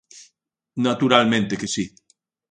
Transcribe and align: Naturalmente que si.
Naturalmente 0.85 1.59
que 1.59 1.67
si. 1.75 1.85